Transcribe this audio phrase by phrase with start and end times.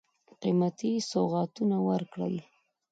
[0.41, 2.35] قېمتي سوغاتونه ورکړل.